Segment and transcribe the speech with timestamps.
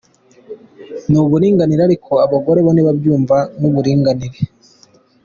[1.09, 4.39] Ni uburinganire ariko abagore bo ntibabwumva nk’uburinganire.